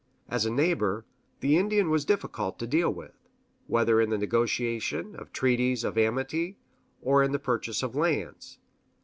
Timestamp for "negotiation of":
4.17-5.31